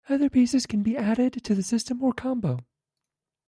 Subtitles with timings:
[0.09, 2.65] Other pieces can be added to the system or combo.